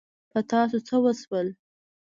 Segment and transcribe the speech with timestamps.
[0.31, 1.47] په تاسو څه وشول؟